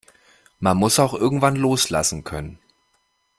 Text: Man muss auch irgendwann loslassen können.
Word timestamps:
Man 0.59 0.77
muss 0.77 0.97
auch 0.97 1.13
irgendwann 1.13 1.55
loslassen 1.55 2.23
können. 2.23 2.57